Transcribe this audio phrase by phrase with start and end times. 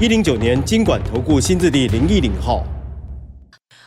[0.00, 2.64] 一零九年金管投顾新字第零一零号。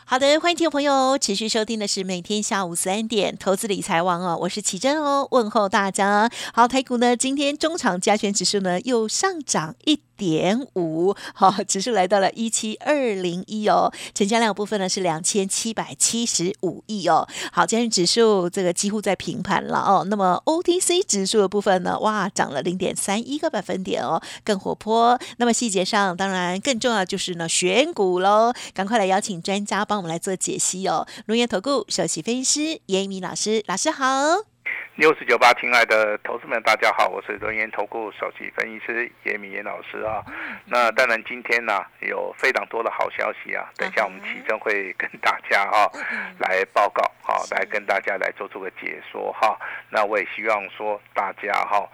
[0.06, 6.30] 好的，欢迎听众朋友持续收听的是每天下午三点投资理财网哦，我是奇珍哦，问候大家。
[6.54, 10.00] 好，台股呢今天中场加权指数呢又上涨一。
[10.18, 25.18] 点五，好，指数来到了一七二零一哦，成交量部分呢是两千七百七十五亿哦，好，今天指数这个几乎在平盘了哦，那么 OTC 指数的部分呢，哇，涨了零点三一个百分点哦，更活泼。
[25.36, 34.57] 那么细节上，当然更重要就是呢选股喽，赶快来邀请专家帮我们来做解析哦，龙岩投顾首席分析师严一鸣老师，老师好。
[34.98, 40.20] 六四九八，亲爱的投资们，大家好，我是轮研投顾首席分析师严敏严老师啊。
[40.66, 45.86] 那当然，今天呢有非常多的好消息啊，等一下我们其中会跟大家啊
[46.40, 49.56] 来报告，好来跟大家来做出个解说哈。
[49.88, 51.88] 那我也希望说大家哈。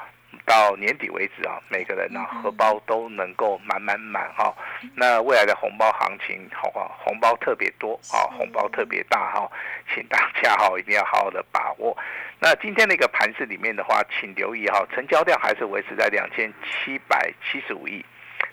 [0.46, 4.52] 到年底为止啊，每个人呢荷包都能够满满满哈。
[4.94, 9.48] 那未来的红包行情，好啊，红包特别多啊，红包特别大哈，
[9.94, 11.96] 请大家哈一定要好好的把握。
[12.44, 18.04] 那今天的一个盘市里面的话，请留意哈，成交量还是维持在两千七百七十五亿。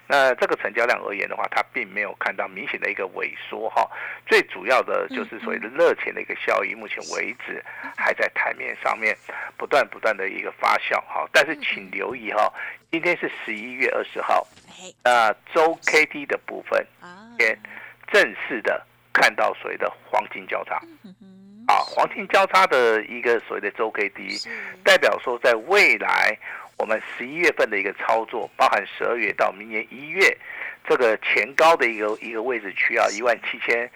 [0.08, 3.86] 那这个成交量而言的话，它并没有看到明显的一个萎缩哈。
[4.26, 7.62] 最主要的就是所谓的热钱的一个效益，目前为止
[7.98, 9.14] 还在台面上面
[9.58, 11.28] 不断不断的一个发酵哈。
[11.34, 12.50] 但是请留意哈，
[12.92, 14.48] 今天是十一月二十号，
[15.04, 16.88] 那周 K D 的部分，
[17.38, 17.60] 先
[18.10, 18.82] 正式的
[19.12, 20.82] 看到所谓的黄金交叉。
[21.72, 24.38] 啊，黄金交叉的一个所谓的周 K D，
[24.84, 26.38] 代表说在未来。
[26.78, 30.36] 我们十一月份的一个操作，包含十二月到明年一月，
[30.90, 33.88] 这个前高的一个一个位置区啊，一万七千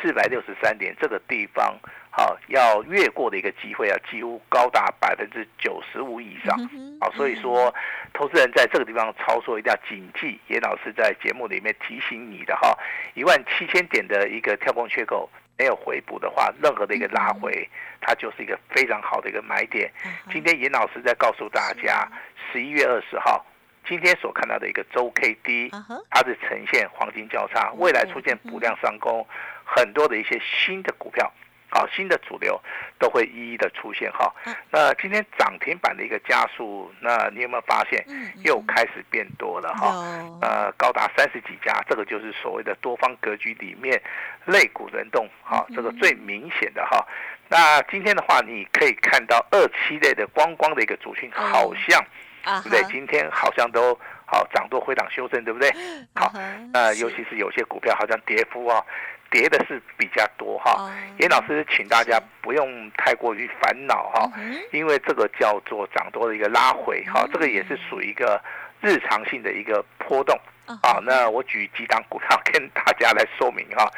[0.00, 1.78] 四百六十三点这个地方，
[2.08, 6.56] 好要越过的一个机会啊，几乎高达百分之九十五以上，
[6.98, 7.74] 好，所以说
[8.14, 12.74] 投资人在这个地方操作一定要谨记，严老师在节目里面提醒你的哈，
[13.12, 15.28] 一万七千点的一个跳空缺口。
[15.60, 17.68] 没有回补的话，任何的一个拉回，
[18.00, 19.92] 它就是一个非常好的一个买点。
[20.32, 22.10] 今天严老师在告诉大家，
[22.50, 23.44] 十一月二十号，
[23.86, 25.70] 今天所看到的一个周 K D，
[26.08, 29.26] 它是呈现黄金交叉，未来出现补量上攻，
[29.62, 31.30] 很多的一些新的股票。
[31.70, 32.60] 好，新的主流
[32.98, 34.34] 都会一一的出现哈。
[34.70, 38.04] 那今天涨停板的一个加速，那你有没有发现
[38.44, 40.04] 又开始变多了哈？
[40.42, 44.02] 呃，高达三十几家，这个就是所谓的多方格局里面
[44.46, 47.06] 类股轮动哈，这个最明显的哈。
[47.48, 52.04] 那今天的话，你可以看到二期类的光光的一个主群，好像
[52.44, 52.82] 对不对？
[52.90, 55.70] 今天好像都好涨多回档修正，对不对？
[56.14, 56.32] 好，
[56.72, 58.84] 那尤其是有些股票好像跌幅啊。
[59.30, 64.28] 跌的是比较多哈，严老师请大家不用太过于烦恼哈，
[64.72, 68.42] 因为这个叫做涨多的一个拉回哈，这个也是属于一个
[68.80, 70.36] 日常性的一个波动。
[70.82, 70.98] 啊。
[71.04, 73.88] 那我举几档股票跟大家来说明哈，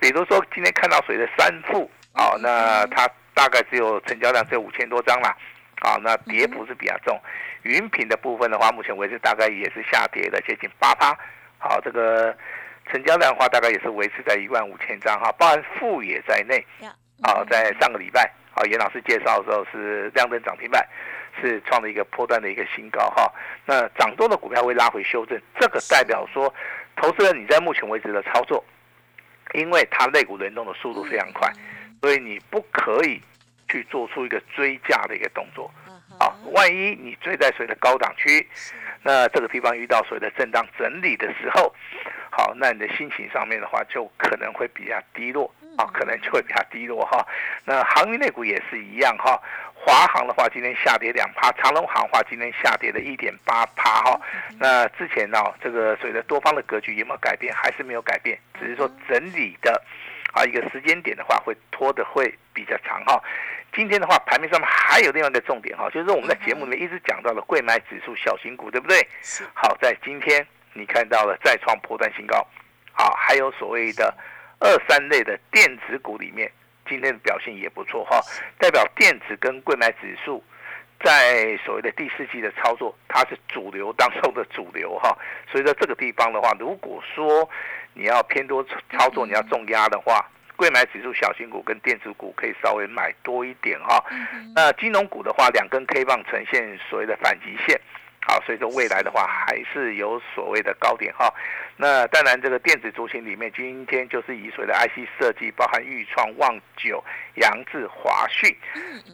[0.00, 5.36] 比如说今天看到水的三富啊，那它大概只有成交量只有五千多张啦，
[5.82, 7.20] 啊，那跌幅是比较重。
[7.62, 11.14] 云品的部分的话，目前为止大概也是下跌的接近八趴，
[11.58, 12.34] 好这个。
[12.90, 16.64] 成交量的话，大概也是维持在一万五千张哈，包含富也在内。
[17.20, 20.86] 啊，在上个礼拜，啊，严老师介绍的时候是亮灯涨停板，
[21.40, 23.28] 是创了一个破断的一个新高哈。
[23.66, 26.54] 那涨多的股票会拉回修正，这个代表说，
[26.94, 28.64] 投资人你在目前为止的操作，
[29.54, 31.52] 因为它肋骨轮动的速度非常快，
[32.00, 33.20] 所以你不可以
[33.68, 35.68] 去做出一个追价的一个动作。
[36.28, 38.46] 啊，万一你追在谁的高档区，
[39.02, 41.74] 那这个地方遇到所谓的震荡整理的时候，
[42.30, 47.26] 好，那你的心情上面的话就可能会比较低落啊，可能就会比较低落哈。
[47.64, 49.40] 那航运类股也是一样哈，
[49.74, 54.20] 华航的话今天下跌两趴，长隆航话今天下跌了一点八趴哈。
[54.58, 57.54] 那之前呢，这个所谓的多方的格局有没有改变？
[57.54, 59.82] 还是没有改变，只是说整理的
[60.34, 63.22] 啊一个时间点的话会拖的会比较长哈。
[63.74, 69.06] 今天的话，盘面上面还有另外一个重点哈，就是我们在节目里面一直讲到了贵买指数小型股，对不对？
[69.54, 72.36] 好，在今天你看到了再创破断新高，
[72.94, 74.12] 啊，还有所谓的
[74.58, 76.50] 二三类的电子股里面，
[76.88, 78.20] 今天的表现也不错哈，
[78.58, 80.42] 代表电子跟贵买指数
[81.04, 85.16] 在所谓的第四季的操作，它是主流当中的主流哈。
[85.50, 87.48] 所以在这个地方的话，如果说
[87.94, 90.24] 你要偏多操作，你要重压的话，
[90.58, 94.04] 贵买指数小型股跟电子股可以稍微买多一点哈。
[94.56, 97.80] 那金融股的话，两根 K 棒呈现所谓的反极线。
[98.26, 101.32] 好，所以说未来的话还是有所谓的高点哈。
[101.76, 107.02] 那当然，这个电子族群里面，今天就是以所谓的 IC 设计，包含豫创、旺九、
[107.36, 108.54] 扬智、华讯，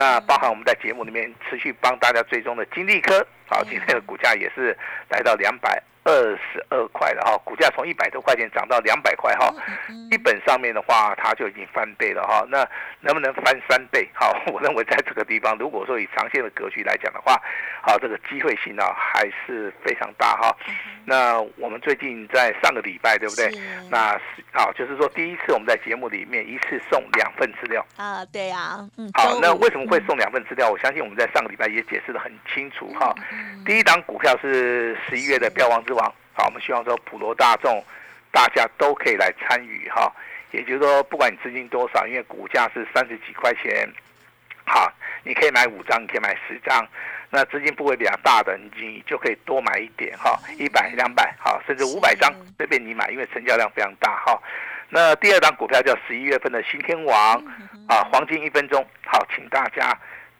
[0.01, 4.77] 那包含我们在节目里面持续帮大家追踪的金利科，好，今天的股价也是
[5.09, 5.81] 来到两百。
[6.05, 9.51] 二十二块了哈，股价从一百多块钱涨到两百块哈，
[10.11, 12.45] 基本上面的话，它就已经翻倍了哈。
[12.51, 12.69] 那
[13.01, 14.07] 能不能翻三倍？
[14.13, 17.41] 好，我认为在这个地方，如果说以长线的格局来讲的话，
[17.83, 20.55] 好，这个机会性啊还是非常大哈。
[21.07, 23.51] 那我们最近在上个礼拜，对不对？
[23.91, 30.69] 那是好，就是说第一次我们在节目里面一次送两份资料啊，对呀，嗯，好，那为什么会送两份资料？
[30.69, 33.15] 我相信我们在上个礼拜也解释的很清楚哈。
[33.65, 35.94] 第一档股票是十一月的标王之。
[36.03, 37.83] 好，我们希望说普罗大众，
[38.33, 40.13] 大家都可以来参与哈。
[40.51, 43.89] 也就是说，不管你资金多少，因为股价是三十几块钱，
[44.65, 44.93] 好，
[45.25, 46.87] 你可以买五张，你可以买十张。
[47.31, 54.41] 那资金部位比较大的，你就可以多买一点哈，一百、两百，好，甚至五百张随便你买，因为成交量非常大哈。
[54.91, 57.37] 那第二档股票叫十一月份的新天王
[57.89, 59.93] 啊，黄金一分钟，好，请大家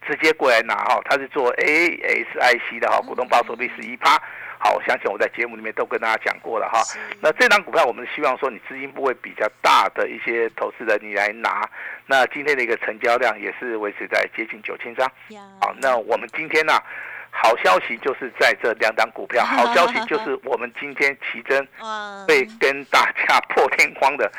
[0.07, 1.01] 直接过来拿哈。
[1.07, 4.17] 它是做 ASIC 的哈，股东报酬率十一趴。
[4.59, 6.81] 好，我相信我在节目里面都跟大家讲过了哈。
[7.21, 11.69] 那这张股票，我们希望说你资金部位比较大的一些投资人，你来拿。
[12.07, 15.07] 那今天的一个成交量也是维持在接近九千张。
[15.61, 16.73] 好，那我们今天呢，
[17.31, 19.45] 好消息就是在这两档股票。
[19.45, 21.67] 好消息就是 我们今天奇珍
[22.27, 24.31] 会跟大家 破天荒的，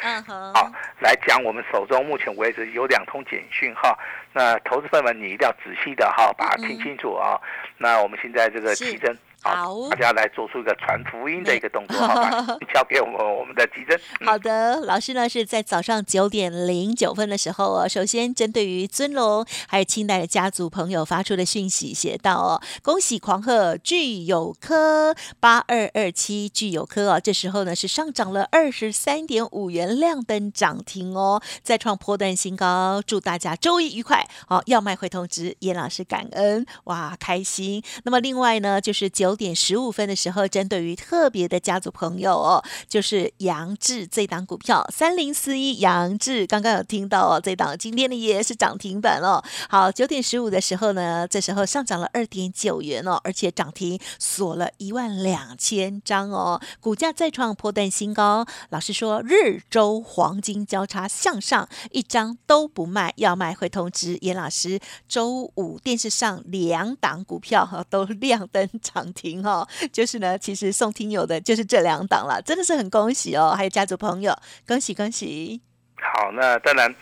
[0.53, 3.97] 好来讲我们手中目前为止有两通简讯哈。
[4.33, 7.39] 那投资朋友们，你一定要仔细的哈，把它听清楚啊。
[7.77, 9.15] 那我们现在这个奇珍。
[9.45, 12.57] 好，大家来做出一个传福音的一个动作， 好吧？
[12.73, 13.99] 交给我们我们的吉珍。
[14.25, 34.25] 好的，老师呢是在早上九点零九分的时候哦，首先针对于尊龙还有清代的家族朋友发出的讯息，写到哦，恭喜狂贺聚友科八二二七聚友科哦，这时候呢是上涨了二十三点五元，亮灯涨停哦，再创破段新高，祝大家周一愉快。
[34.47, 37.83] 好，要卖会通知严老师感恩哇，开心。
[38.05, 39.34] 那么另外呢就是九。
[39.35, 49.43] 点十五分的时候，针对于特别的家族朋友哦，就是杨志这档股票三零四一，杨志刚刚有听到哦，这档今天的也是涨停板哦。
[49.69, 58.45] 好，九点十五的时候呢，这时候上涨了二点九元哦，而且涨停锁了一万两千张哦，股价再创破断新高。
[58.69, 64.79] 老师说，日周黄金交叉向上，一张都不卖，要卖会通知严老师。
[65.07, 69.24] 周五电视上两档股票哈都亮灯涨停。
[69.25, 74.31] 停哈，就是呢，其实送听友的就是这两档了，真的是很恭喜哦，还有家族朋友，
[74.67, 75.59] 恭喜恭喜。
[75.99, 76.93] 好，那当然，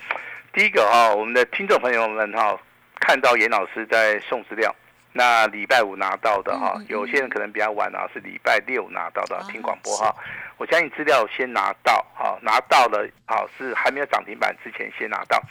[0.54, 2.58] 第一个哈，我们的听众朋友们哈，
[3.02, 4.74] 看到严老师在送资料，
[5.12, 10.16] 那礼拜五拿到的哈，有些人可能比较晚啊，是礼拜六拿到的听广播哈。
[10.58, 15.42] 我相信资料先拿到哈，拿到了好是还没有涨停板之前先拿到，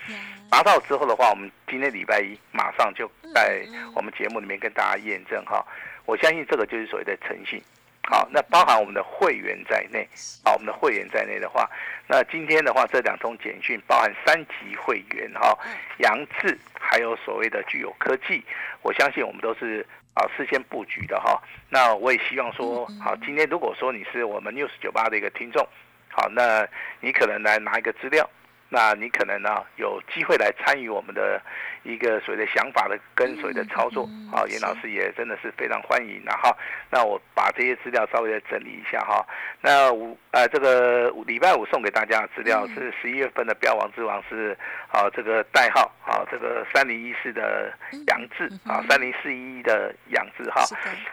[0.50, 3.62] 拿到之后的话，我们今天礼拜一马上就在
[3.94, 5.62] 我们节目里面跟大家验证哈。
[6.04, 7.62] 我相信这个就是所谓的诚信，
[8.02, 10.06] 好，那包含我们的会员在内，
[10.44, 11.68] 好，我们的会员在内的话，
[12.08, 15.56] 那今天的话，这两通简讯包含三级会员哈，
[15.98, 18.42] 杨志还有所谓的具有科技，
[18.82, 21.40] 我相信我们都是啊事先布局的哈。
[21.70, 25.66] 那我也希望说，好，今天如果说你是我们 news 九八的一个听众，
[26.10, 26.66] 好，那
[27.00, 28.28] 你可能来拿一个资料。
[28.72, 31.38] 那你可能呢有机会来参与我们的
[31.82, 36.56] 一个所谓的想法的跟随的操作啊，严老师也真的是非常欢迎的哈。
[36.90, 39.22] 那我把这些资料稍微的整理一下哈。
[39.60, 44.56] 那五呃这个礼拜五送给大家的资料是十一月份的标王之王是
[44.90, 47.70] 啊这个代号啊这个三零一四的
[48.06, 50.64] 杨志啊三零四一的杨志哈。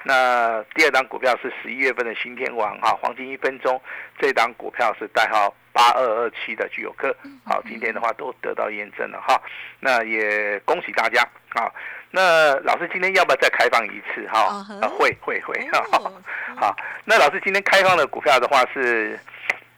[0.04, 3.82] 那第二档股票是十一月份的新天王哈黄金一分钟
[4.18, 5.54] 这档股票是代号。
[5.72, 9.42] 八二二七的具有客，好，今天的话都得到验证了哈，
[9.80, 11.22] 那也恭喜大家
[11.54, 11.72] 啊。
[12.12, 14.66] 那老师今天要不要再开放一次哈？
[14.82, 15.56] 啊，会会会，
[16.58, 16.76] 好。
[17.06, 19.20] 那老师今天开放的股票的话是，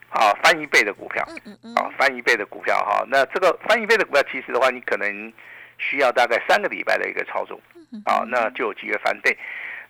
[0.09, 1.21] 啊，翻一倍的股票，
[1.75, 3.03] 啊，翻一倍的股票哈。
[3.09, 5.33] 那这个翻一倍的股票，其实的话，你可能
[5.77, 7.59] 需要大概三个礼拜的一个操作，
[8.05, 9.37] 啊，那就有机会翻倍。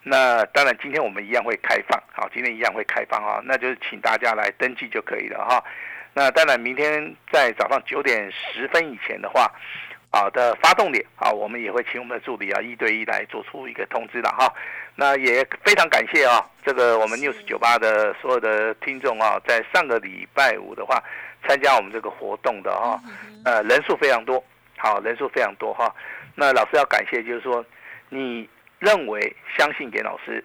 [0.04, 5.64] 那当然，今天我们一样会开放，好，今天一样会开放哈，那就是请大家来登记就可以了哈。
[6.14, 9.50] 那当然，明天在早上九点十分以前的话，
[10.10, 14.54] 啊的发动点啊，我们也会请我们的助理啊一对一来做出一个通知的哈。
[14.96, 21.02] 那也非常感谢啊，这个我们 news 九八的所有的听众啊，在上个礼拜五的话
[21.48, 23.00] 参加我们这个活动的哈，
[23.46, 24.44] 呃人数非常多，
[24.78, 25.96] 好人数非常多哈。
[26.36, 27.66] 那老师要感谢，就是说
[28.10, 28.50] 你
[28.80, 30.44] 认为相信给老师，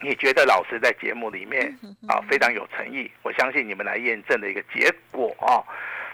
[0.00, 1.74] 你觉得老师在节目里面
[2.06, 5.64] 啊非常有诚意，我相信你们来验证的一个结果啊。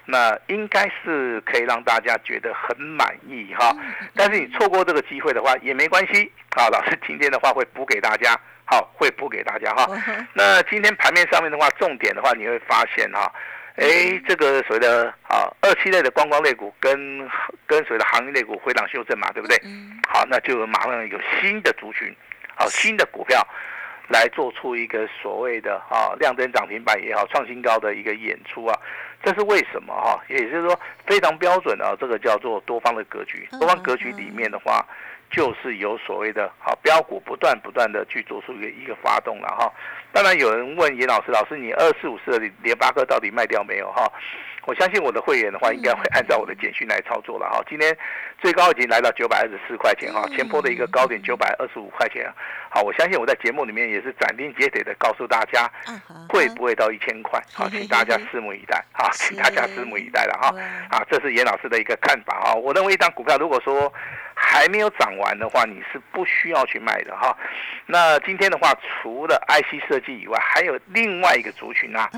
[0.05, 3.73] 那应该是可以让大家觉得很满意哈，
[4.13, 6.67] 但是你错过这个机会的话也没关系啊。
[6.67, 9.87] 老师今天的话会补给大家，好，会补给大家哈。
[10.33, 13.31] 那今天盘面上面的话，重点的话你会发现哈，
[13.77, 17.19] 哎，这个所谓的啊二期类的观光类股跟
[17.65, 19.57] 跟所谓的行业类股回档修正嘛，对不对？
[20.09, 22.13] 好，那就马上有新的族群，
[22.57, 23.41] 好，新的股票。
[24.09, 28.79] 来做出一个所谓的啊亮灯涨停板也好，创新高的一个演出啊，
[29.23, 30.21] 这是为什么哈？
[30.27, 33.47] 也就是说非常标准的这个叫做多方的格局。
[33.59, 34.85] 多方格局里面的话，
[35.31, 39.71] 就是有所谓的好标股不断不断的去做出一个一个发动了哈。
[40.11, 44.11] 当然有人问严老师，老师你二四五四的联发科到底卖掉没有哈？
[44.65, 47.61] 我相信我的会员的话，应该会按照我的简讯来操作了哈。
[47.69, 47.95] 今天
[48.39, 52.31] 最高已经来到九百二十四块钱哈，前坡的一个高点九百二十五块钱。
[52.69, 55.69] 好，我相信我在节目里面也是斩钉截铁的告诉大家，
[56.29, 57.41] 会不会到一千块？
[57.53, 58.83] 好，请大家拭目以待。
[58.93, 60.55] 好，请大家拭目以待了哈。
[60.89, 62.53] 啊，这是严老师的一个看法哈。
[62.53, 63.91] 我认为一张股票如果说
[64.33, 67.37] 还没有涨完的话，你是不需要去卖的哈。
[67.85, 72.09] 那今天的话，除了 IC 设计以外，还有另外一个族群啊。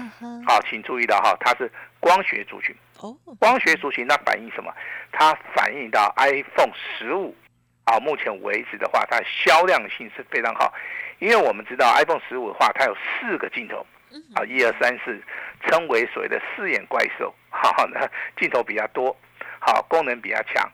[0.47, 1.69] 好，请注意到哈，它是。
[2.05, 4.71] 光学族群，哦，光学族群，那反映什么？
[5.11, 7.35] 它反映到 iPhone 十五，
[7.85, 10.71] 啊，目前为止的话，它的销量性是非常好，
[11.17, 13.83] 因为我们知道 iPhone 十五的话，它有四个镜头，
[14.35, 15.19] 啊，一二三四，
[15.63, 18.07] 称为所谓的四眼怪兽，好，那
[18.39, 19.17] 镜头比较多，
[19.59, 20.71] 好，功能比较强，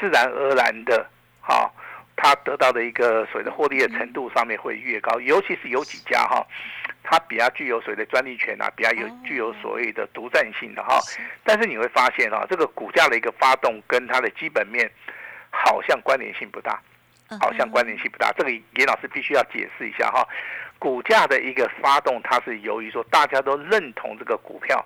[0.00, 1.06] 自然而然的，
[1.42, 1.74] 好。
[2.22, 6.46] 它得到的一个所谓的获利的程度上面会越高，尤其是有几家哈，
[7.02, 11.00] 它比较具有所谓的专利权啊，比较有具有所谓的独占性的哈。
[11.42, 14.90] 但是你会发现哈，这个股价的一个发动跟它的基本面
[15.48, 16.78] 好像关联性不大，
[17.40, 18.30] 好像关联性不大。
[18.36, 20.22] 这个严老师必须要解释一下哈，
[20.78, 24.84] 股价的一个发动，它是由于说大家都认同这个股票，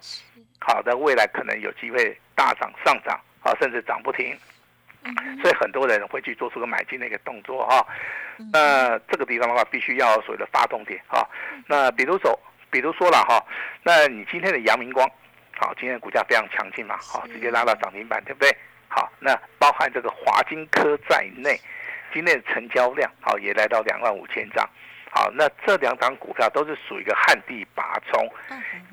[0.60, 4.36] 好的未来可能有机会大涨上涨啊，甚至涨不停。
[5.42, 7.86] 所以很多人会去做出个买进的一个动作哈，
[8.52, 11.28] 那这个地方的话，必须要所谓的发动点哈。
[11.66, 12.38] 那比如说，
[12.70, 13.44] 比如说了哈，
[13.82, 15.08] 那你今天的阳明光，
[15.58, 18.50] 好，今天的股价非常强劲嘛，好，直接拉到涨停板，对不对？
[18.88, 21.60] 好，那包含这个华金科在内，
[22.12, 24.68] 今天的成交量好也来到两万五千张。
[25.10, 28.28] 好，那这两档股票都是属于一个旱地拔葱，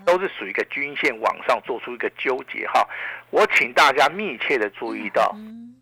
[0.05, 2.87] 都是属于一个均线往上做出一个纠结哈。
[3.31, 5.35] 我请大家密切的注意到，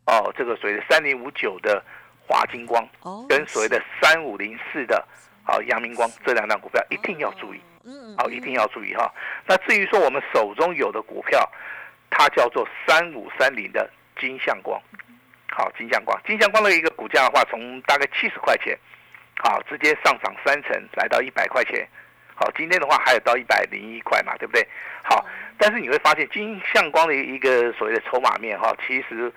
[0.10, 1.84] 哦，这个所谓的三零五九的
[2.26, 2.84] 华金光，
[3.30, 5.08] 跟所谓的三五零四的
[5.44, 9.14] 好阳明光这两档股票一定要注意，嗯好，一定要注意哈。
[9.46, 11.48] 那至于说我们手中有的股票，
[12.10, 13.88] 它叫做三五三零的
[14.20, 14.82] 金相光，
[15.52, 18.78] 好，金相光，金相光的一个股价的话，从大概七十块钱。
[19.42, 21.88] 好，直接上涨三成，来到一百块钱。
[22.36, 24.68] 好，今天的话还有到一百零一块嘛，对不对？
[25.02, 25.26] 好，
[25.58, 29.32] 但是你会发现金相光的一个所谓的筹码面哈，其实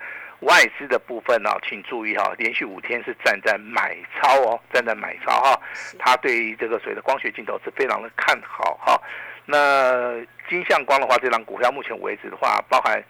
[0.45, 5.59] 外资的部分呢，请注意哈，连续五天是站在买超哦，站在买超哈。
[5.97, 9.01] 他对于这个所谓的光学镜头是非常的看好哈。
[9.45, 10.19] 那
[10.49, 13.03] 金相光的话，这张股票目前为止的话，包含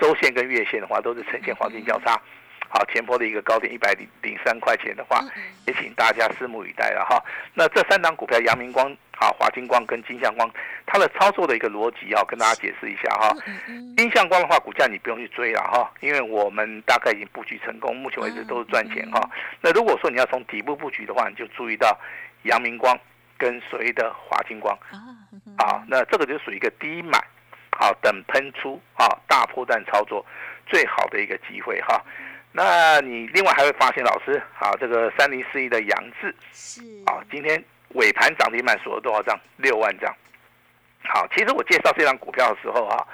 [0.00, 2.20] 周线跟月线的话，都是呈现黄金交叉。
[2.68, 5.20] 好，前波的一个高点一百零零三块钱的话，
[5.66, 7.20] 也请大家拭目以待了哈。
[7.52, 10.50] 那这三档股票，阳明光、好华金光跟金相光，
[10.86, 13.30] 它的操作的一个逻辑要跟大家解释一下哈。
[13.94, 19.20] 金相光的话，股价你不用去追了哈，因为我们大概已经布局成功，目前为止都是赚钱哈。
[19.60, 21.94] 那如果说你要从底部布局的话，你就注意到
[22.44, 22.98] 阳明光
[23.36, 24.74] 跟所谓的华金光
[25.58, 27.22] 啊，那这个就属于一个低买，
[27.78, 30.24] 好等喷出啊大破蛋操作
[30.66, 32.02] 最好的一个机会哈。
[32.52, 37.62] 那你另外还会发现，老师啊，这个三零四一的杨志是啊，今天
[37.94, 39.38] 尾盘涨停板锁了多少张？
[39.56, 40.14] 六万张。
[41.02, 43.06] 好，其实我介绍这张股票的时候啊，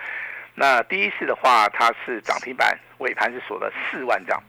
[0.55, 4.43] 那第一次的话它是涨停板，尾盘是锁了四万张。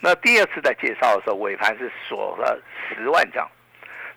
[0.00, 3.48] 那第二次在介绍的时候，尾盘是锁了十万张。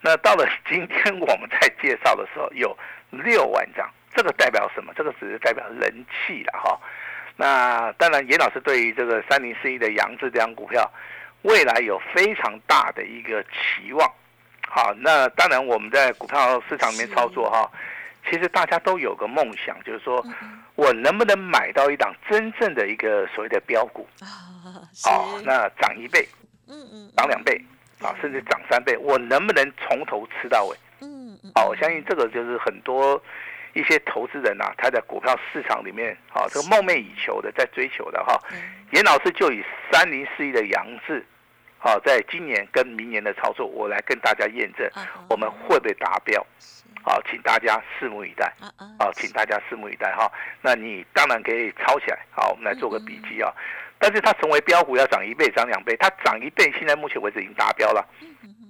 [0.02, 2.78] 那到了今天我们在介绍的时候，有
[3.10, 3.90] 六万张。
[4.16, 4.94] 这个代表什么？
[4.96, 6.80] 这个只是代表人气了哈。
[7.36, 10.92] 那当然，严老师对于这个三零四一的杨志这张股票，
[11.44, 14.12] 未来有非常大的一个期望。
[14.70, 17.70] 好，那当然我们在股票市场里面操作哈，
[18.30, 26.28] 其实大家都有个梦想，就是说嗯我能不能买到一档真正的一个所谓的标股啊，那涨一倍、
[26.68, 27.60] 嗯嗯涨两倍
[28.00, 30.78] 啊，甚至涨三倍，我能不能从头吃到尾？
[31.02, 33.20] 嗯嗯，好，我相信这个就是很多
[33.74, 38.40] 一些投资人呐、他在股票市场里面，啊，这个梦寐以求的，在追求的哈。
[38.52, 38.58] 嗯
[38.92, 41.26] 严老师就以三零四一的杨志，
[41.80, 46.46] 好，在今年跟明年的操作，我来跟大家验证，啊我们会不会达标？
[47.04, 48.52] 好，请大家拭目以待。
[48.60, 50.30] 啊啊，好，请大家拭目以待哈。
[50.62, 53.54] 那你当然可以抄起来，好，我们来做个笔记啊。
[54.00, 58.06] 但是它成为标股要涨一倍、涨两倍，它涨一倍，现在目前为止已经达标了。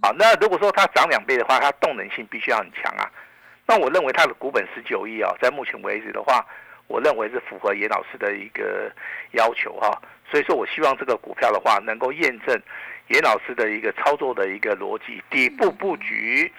[0.02, 3.10] 好，那如果说它涨两倍的话，它动能性必须要很强啊。
[3.66, 6.46] 那我认为它的股本十九亿啊，在目前为止的话，
[6.88, 8.92] 我认为是符合严老师的一个
[9.32, 10.00] 要求哈。
[10.30, 12.62] 所以说我希望这个股票的话，能够验证
[13.10, 16.52] 严老师的一个操作的一个逻辑，底部布局。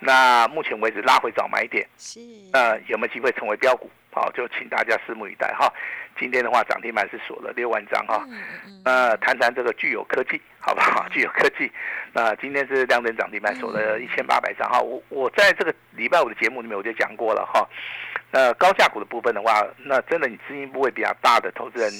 [0.00, 2.20] 那目前为止拉回早买点，是，
[2.52, 3.90] 呃有没有机会成为标股？
[4.12, 5.72] 好，就请大家拭目以待哈。
[6.18, 8.24] 今天的话，涨停板是锁了六万张哈。
[8.28, 11.08] 嗯嗯那谈谈这个具有科技，好不好？
[11.10, 11.70] 具有科技，
[12.12, 14.80] 那今天是亮灯涨停板锁了一千八百张哈。
[14.80, 17.68] 我我在这个礼拜五的节目里面我就讲过了哈。
[18.30, 21.90] 那高价股的部分的话，那真的你资金部位比较大的投资人，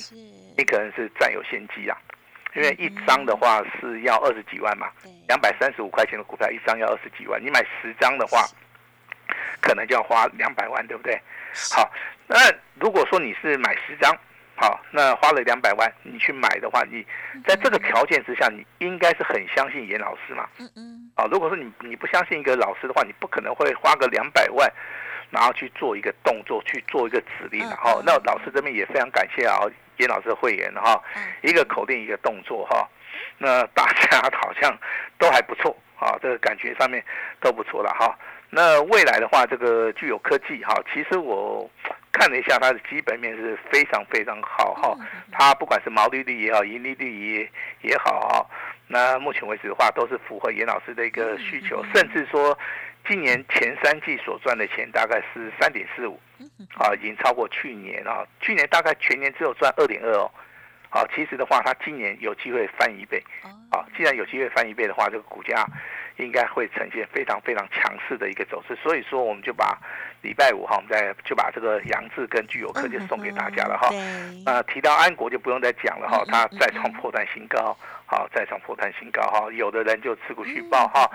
[0.57, 1.97] 你可能是占有先机啊，
[2.59, 8.45] 因为一张的话是要二十几万嘛，对，两百三十五块钱的股票一张要二十几万，你买十张的话，
[9.61, 11.21] 可能就要花两百万，对不对？
[11.73, 11.88] 好，
[12.27, 12.37] 那
[12.75, 14.12] 如果说你是买十张，
[14.57, 17.07] 好，那花了两百万，你去买的话，你
[17.47, 20.49] 在这个条件之下，你应该是很相信严老师嘛？
[20.59, 24.69] 嗯嗯，啊，如果说你你不相信一个老师的话，你不可能会花个两百万，
[25.31, 28.05] 然后去做一个动作，去做一个指令，嗯然后嗯。
[28.05, 29.61] 那老师这边也非常感谢啊，
[29.99, 31.23] 严老师的会员哈，嗯。
[31.43, 32.88] 一个口令一个动作哈，
[33.38, 34.76] 那大家 好像
[35.19, 37.05] 都还不错啊，这个感觉上面
[37.40, 38.17] 都不错了哈。
[38.50, 41.71] 那未来的话，这个具有科技哈，其实我
[42.11, 44.97] 看了一下它的基本面是非常非常好哈，
[45.31, 47.50] 它不管是毛利率也好，盈利率也
[47.83, 48.47] 也好哈，
[48.87, 52.59] 那目前为止的话都是符合严老师的一个需求，甚至说
[53.09, 56.21] 今年前三季所赚的钱大概是三点四五，
[56.77, 60.31] 啊，已经超过去年啊，去年大概全年只有赚二点二哦。
[60.90, 63.23] 好，其实的话，它今年有机会翻一倍。
[63.71, 65.66] 啊，既然有机会翻一倍的话，这个股价
[66.16, 68.75] 应该会呈现非常非常强势的一个走势。
[68.83, 69.79] 所以说，我们就把
[70.23, 73.88] 礼拜五哈，我们再就把这个杨志跟具有科就送给大家了哈。
[73.90, 81.11] 对，那提到安国就不用再讲了哈嗯，它嗯再创破断新高，好，再创破断新高哈，有的人就持股续报哈。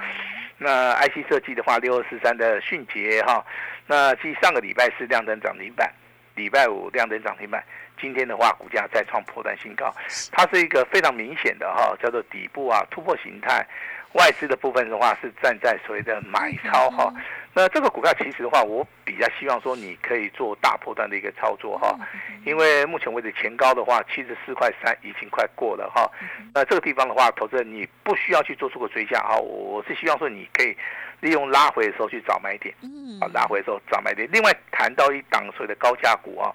[0.63, 3.45] 那 IC 设计的话，六二四三的迅捷哈，
[3.86, 5.91] 那继上个礼拜是亮灯涨停板，
[6.36, 7.62] 礼拜五亮灯涨停板，
[7.99, 9.93] 今天的话股价再创破断新高，
[10.32, 13.67] 它是一个非常明显的哈，叫做底部啊突破形态。
[14.13, 17.13] 外资的部分的话是站在所谓的买超哈，
[17.54, 21.97] 那这个股票其实的话，我比较希望说你可以做大波段的一个操作哈，
[22.45, 26.10] 因为目前为止前高的话七十四块三已经快过了哈，
[26.54, 30.78] 那这个地方的话，投资人你不需要去做出个追加哈，我是希望说你可以
[31.19, 33.19] 利用拉回的时候去找买点，嗯。
[33.19, 34.28] 啊，拉回的时候找买点。
[34.32, 36.54] 另外谈到一档所谓的高价股啊，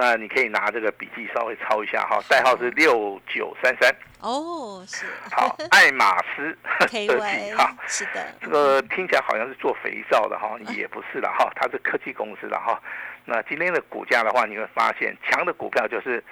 [0.00, 7.08] 那你可以拿这个笔记稍微抄一下哈，代号是六九三三，哦，是，好，爱马仕设计
[7.56, 12.80] 哈。，是的，这个听起来好像是做肥皂的哈，也不是的哈，它是科技公司的哈。
[13.24, 16.22] 那今天的股价的话，你会发现强的股票就是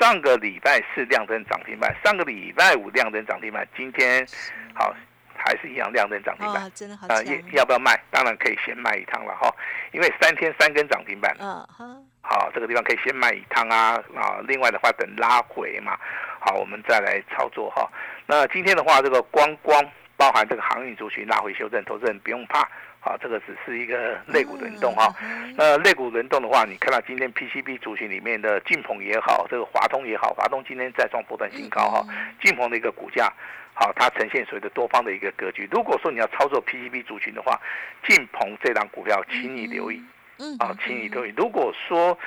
[0.00, 4.26] 上个礼拜四亮灯涨停板，上个礼拜五亮灯涨停板，今天
[4.74, 4.92] 好
[5.36, 6.68] 还是一样亮灯涨停板，。
[6.74, 7.96] 真的好啊，强要，要不要卖？
[8.10, 9.48] 当然可以先卖一趟了哈，
[9.92, 15.96] 因为三天三根涨停板，嗯哈，好，这个地方可以先卖一趟啊啊，另外的话等拉回嘛，
[16.40, 17.86] 好，我们再来操作哈。
[18.26, 19.84] 那今天的话，这个光光
[20.16, 22.66] 包含这个航运族群拉回修正，投资人不用怕，
[22.98, 25.14] 好，这个只是一个肋骨轮动哈。
[25.22, 32.04] 嗯那肋骨轮动的话，你看到今天 PCB 族群里面的晋鹏也好，这个华通也好，华通今天再创波段新高哈，
[32.42, 33.30] 晋鹏的一个股价。
[33.76, 35.68] 好，它呈现所谓的多方的一个格局。
[35.68, 37.60] 如果说你要操作 PCB 族群的话，
[38.06, 40.00] 晋鹏这档股票，请你留意。
[40.38, 41.32] 嗯啊，请你留意。
[41.36, 42.18] 如果说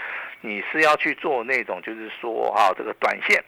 [0.41, 3.43] 你是要去做那种，就是说啊，这个短线，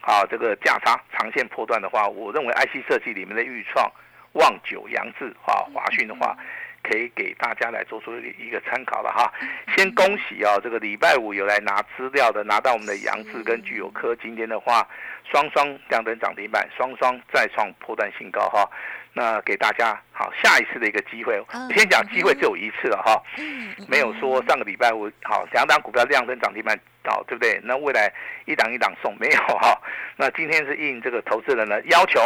[0.00, 3.90] 啊，这个价差长线破断的话，我认为 IC 设计里面的豫创、
[4.32, 6.36] 望九、扬智啊、华讯的话，
[6.82, 9.32] 可以给大家来做出一个参考了哈。
[9.76, 14.88] 先恭喜啊，这个礼拜五有来拿资料的，拿到我们的扬智跟具有科，今天的话
[15.30, 18.68] 双双亮灯涨停板，双双再创破断新高哈。
[19.14, 21.42] 那给大家好下一次的一个机会。
[21.52, 27.60] 嗯先讲机会只有一次了哈，嗯没有说上个礼拜五好两档股票量增涨停板，好对不对？
[27.64, 28.12] 那未来
[28.46, 29.80] 一档一档送没有哈？
[30.16, 32.20] 那今天是应这个投资人的要求，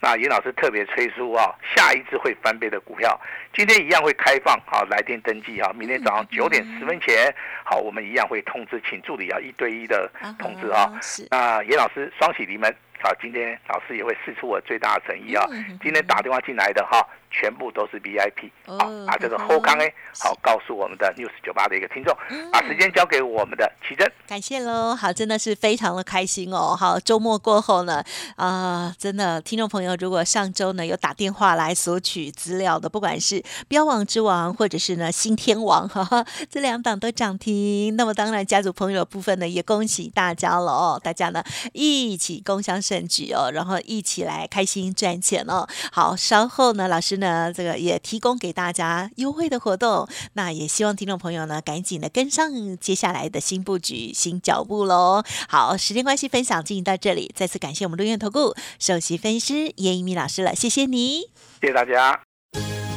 [0.00, 3.18] 那严老师特别催促啊，下一次会翻倍的股票，
[3.54, 7.32] 今天一样会开放好来电登记啊，明天早上九点十分前
[7.64, 10.92] 好，我们一样会通知，请助理啊一对一的通知啊。
[11.00, 15.44] 是那严老师双喜临门，好，今天老师也会试出我最大的诚意啊。
[15.50, 19.92] 嗯今天打电话进来的哈，全部都是 VIP，好哦，把这个后康哎，
[20.22, 22.14] 好告诉我们的 News 九八的一个听众，
[22.52, 24.10] 把时间交给我们的奇珍。
[24.28, 26.76] 感谢喽，好，真的是非常的开心哦。
[26.78, 28.04] 好，周末过后呢，
[28.36, 37.96] 啊、真的听众朋友，如果上周呢有打电话来索取资料的，不管是标王之王或者是呢新天王，哈哈，这两档都涨停。
[37.96, 41.42] 那么当然，家族朋友部分呢，也恭喜大家了哦，大家呢
[41.72, 45.66] 一起共襄盛举哦，然后一起来开心赚钱哦。
[45.90, 55.22] 好，稍后呢，老师呢这个也提供给大家优惠的活动，那也希望听众朋友呢赶紧的跟上接下来的新布局、新脚步喽。
[55.48, 61.30] 好，时间关系，分享进行到这里，再次感谢我们陆院投顾首席分析师叶一鸣老师了，谢谢你。
[61.60, 62.20] 谢谢大家。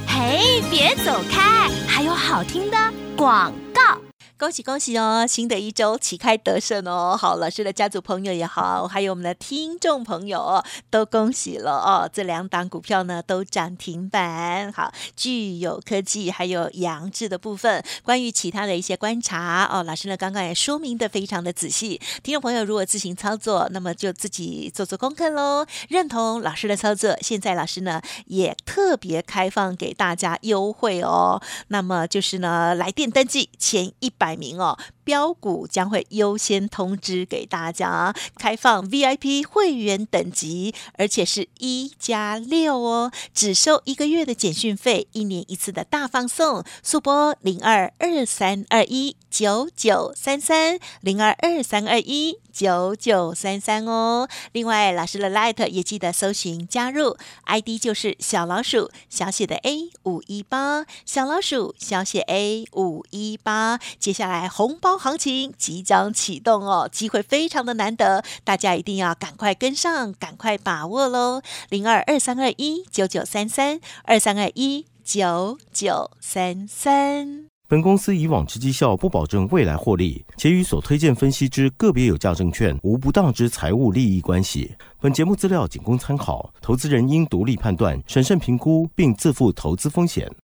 [0.07, 2.77] 嘿，别走开，还有好听的
[3.15, 4.04] 广告。
[4.37, 5.25] 恭喜恭喜哦！
[5.25, 7.15] 新的一周旗开得胜哦！
[7.17, 12.09] 好，老师的家族朋友也好，还有我们的听众朋友，都恭喜了哦！
[12.11, 14.69] 这两档股票呢都涨停板。
[14.73, 22.01] 好，具有科技还有杨志的部分，关于其他的一些观察哦，老师呢刚刚也说明的非常的仔细。
[22.21, 25.65] 听众朋友如果自行操作，那么就自己做做功课喽。
[25.87, 31.41] 认同老师的操作，现在老师呢也特别开放给大家优惠哦。
[31.69, 52.39] 那么就是呢，来电登记前一百百名哦，标股将会优先通知给大家，开放 VIP 会员等级，而且是一加六哦，只收一个月的简讯费，一年一次的大放送，速播零二二三二一九九三三零二二三二一。
[52.55, 63.77] 九九三三哦，另外老师的 Light 也记得搜寻加入，ID 就是小老鼠小写的 A 五一八，小老鼠小写 A 五一八。
[63.99, 71.41] 接下来红包行情即将启动哦，机会非常的难得，大家一定要赶快跟上，赶快把握喽！
[71.69, 77.47] 零二二三二一九九三三二三二一九九三三。
[77.67, 84.75] 本公司以往之绩效不保证未来获利，且与所推荐分析之个别有价证券无不当之财务利益关系。
[85.01, 90.31] 本节目资料仅供参考，投资人应独立判断、审慎评估，并自负投资风险。